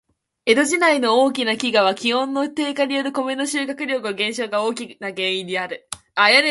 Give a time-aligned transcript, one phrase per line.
[0.45, 5.87] 江戸時代の大きな飢饉は、気温低下によるコメの収穫量減少が大きな原因である。